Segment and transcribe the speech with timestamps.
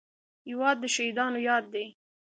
[0.47, 1.85] هېواد د شهیدانو یاد دی.